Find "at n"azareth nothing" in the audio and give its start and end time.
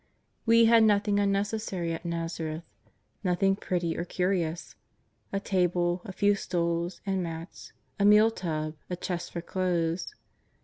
1.93-3.55